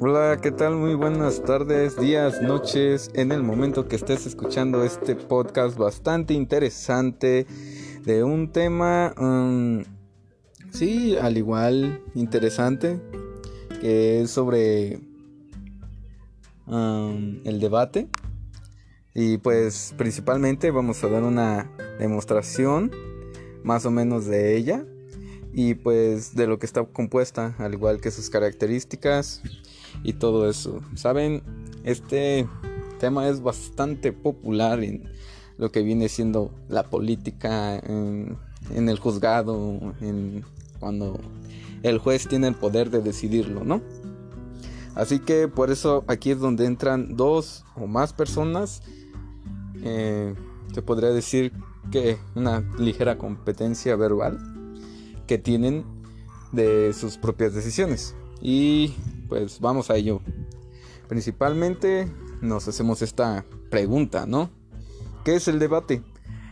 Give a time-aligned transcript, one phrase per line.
[0.00, 0.74] Hola, ¿qué tal?
[0.74, 7.46] Muy buenas tardes, días, noches, en el momento que estés escuchando este podcast bastante interesante
[8.04, 9.84] de un tema, um,
[10.70, 13.00] sí, al igual interesante,
[13.80, 14.98] que es sobre
[16.66, 18.08] um, el debate.
[19.14, 21.70] Y pues principalmente vamos a dar una
[22.00, 22.90] demostración
[23.62, 24.84] más o menos de ella
[25.56, 29.40] y pues de lo que está compuesta, al igual que sus características
[30.02, 30.80] y todo eso.
[30.96, 31.42] Saben,
[31.84, 32.48] este
[32.98, 35.04] tema es bastante popular en
[35.56, 38.36] lo que viene siendo la política, en,
[38.74, 40.44] el juzgado, en
[40.80, 41.20] cuando
[41.84, 43.80] el juez tiene el poder de decidirlo, ¿no?
[44.96, 48.82] Así que por eso aquí es donde entran dos o más personas.
[49.84, 50.34] Eh,
[50.84, 51.52] podría decir
[51.92, 54.54] que una ligera competencia verbal
[55.26, 55.84] que tienen
[56.52, 58.14] de sus propias decisiones.
[58.40, 58.94] Y
[59.28, 60.20] pues vamos a ello.
[61.08, 64.50] Principalmente nos hacemos esta pregunta, ¿no?
[65.24, 66.02] ¿Qué es el debate?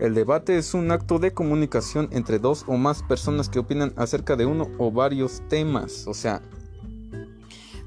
[0.00, 4.34] El debate es un acto de comunicación entre dos o más personas que opinan acerca
[4.34, 6.06] de uno o varios temas.
[6.08, 6.42] O sea,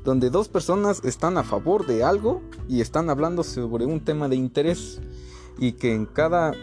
[0.05, 4.37] donde dos personas están a favor de algo y están hablando sobre un tema de
[4.37, 5.01] interés
[5.57, 6.53] y que en cada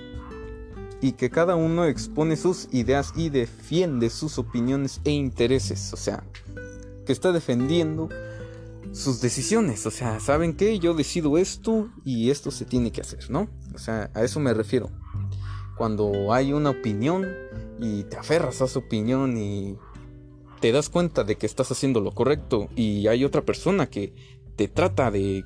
[1.05, 6.24] y que cada uno expone sus ideas y defiende sus opiniones e intereses, o sea,
[7.05, 8.08] que está defendiendo
[8.91, 10.78] sus decisiones, o sea, ¿saben qué?
[10.78, 13.48] Yo decido esto y esto se tiene que hacer, ¿no?
[13.75, 14.88] O sea, a eso me refiero.
[15.77, 17.28] Cuando hay una opinión
[17.78, 19.77] y te aferras a esa opinión y
[20.60, 24.14] te das cuenta de que estás haciendo lo correcto y hay otra persona que
[24.56, 25.44] te trata de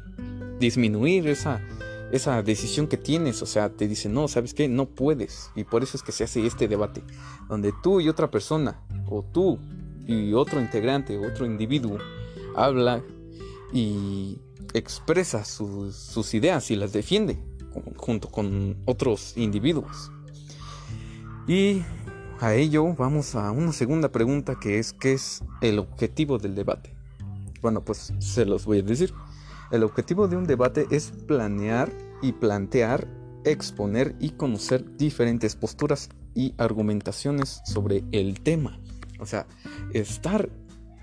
[0.61, 1.61] disminuir esa
[2.12, 4.69] esa decisión que tienes, o sea, te dice, no, ¿sabes qué?
[4.69, 5.51] No puedes.
[5.55, 7.03] Y por eso es que se hace este debate,
[7.48, 9.59] donde tú y otra persona, o tú
[10.06, 11.98] y otro integrante, otro individuo,
[12.57, 13.02] habla
[13.73, 14.39] y
[14.74, 17.39] expresa sus, ideas y las defiende
[17.96, 20.11] junto con otros individuos.
[21.46, 21.83] Y
[22.40, 26.95] a ello vamos a una segunda pregunta que es, ¿qué es el objetivo del debate?
[27.61, 29.13] Bueno, pues se los voy a decir.
[29.70, 31.92] El objetivo de un debate es planear
[32.23, 33.06] y plantear,
[33.45, 38.80] exponer y conocer diferentes posturas y argumentaciones sobre el tema.
[39.20, 39.46] O sea,
[39.92, 40.48] estar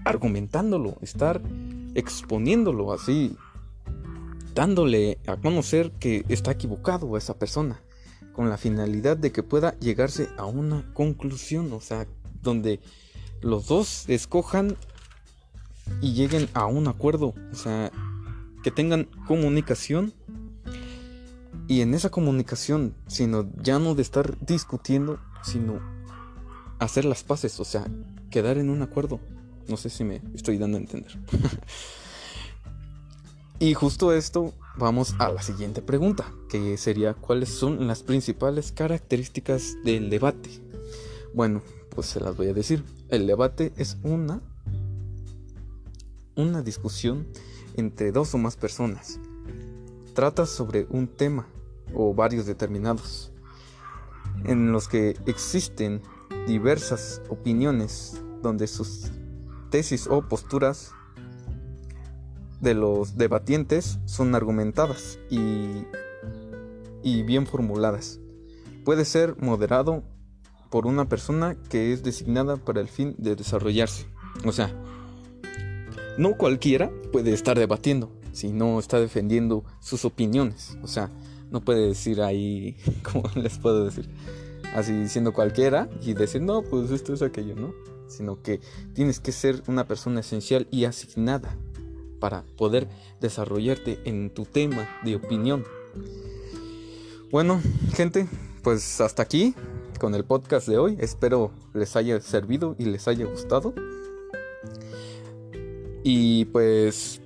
[0.03, 1.41] argumentándolo, estar
[1.93, 3.37] exponiéndolo así,
[4.55, 7.81] dándole a conocer que está equivocado a esa persona,
[8.33, 12.07] con la finalidad de que pueda llegarse a una conclusión, o sea,
[12.41, 12.79] donde
[13.41, 14.75] los dos escojan
[16.01, 17.91] y lleguen a un acuerdo, o sea,
[18.65, 20.11] que tengan comunicación
[21.67, 25.79] y en esa comunicación, sino ya no de estar discutiendo, sino
[26.79, 27.85] hacer las paces, o sea,
[28.31, 29.19] quedar en un acuerdo.
[29.67, 31.15] No sé si me estoy dando a entender.
[33.59, 39.75] y justo esto, vamos a la siguiente pregunta, que sería cuáles son las principales características
[39.83, 40.49] del debate.
[41.35, 41.61] Bueno,
[41.91, 42.83] pues se las voy a decir.
[43.09, 44.41] El debate es una
[46.35, 47.27] una discusión
[47.77, 49.19] entre dos o más personas.
[50.13, 51.47] Trata sobre un tema
[51.93, 53.31] o varios determinados,
[54.45, 56.01] en los que existen
[56.47, 59.11] diversas opiniones donde sus
[59.69, 60.91] tesis o posturas
[62.61, 65.85] de los debatientes son argumentadas y,
[67.03, 68.19] y bien formuladas.
[68.83, 70.03] Puede ser moderado
[70.69, 74.07] por una persona que es designada para el fin de desarrollarse.
[74.45, 74.73] O sea,
[76.17, 80.77] no cualquiera puede estar debatiendo si no está defendiendo sus opiniones.
[80.83, 81.09] O sea,
[81.51, 84.09] no puede decir ahí, como les puedo decir,
[84.73, 87.73] así diciendo cualquiera y decir, no, pues esto es aquello, ¿no?
[88.07, 88.59] Sino que
[88.93, 91.55] tienes que ser una persona esencial y asignada
[92.19, 92.87] para poder
[93.21, 95.63] desarrollarte en tu tema de opinión.
[97.31, 97.61] Bueno,
[97.93, 98.27] gente,
[98.63, 99.55] pues hasta aquí
[99.99, 100.97] con el podcast de hoy.
[100.99, 103.73] Espero les haya servido y les haya gustado.
[106.07, 107.19] Y pues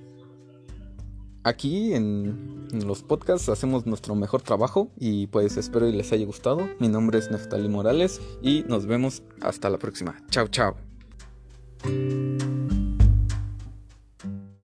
[1.44, 6.66] aquí en, los podcasts hacemos nuestro mejor trabajo y pues espero y les haya gustado.
[6.78, 10.16] Mi nombre es Neftali Morales y nos vemos hasta la próxima.
[10.30, 10.76] Chao, chao.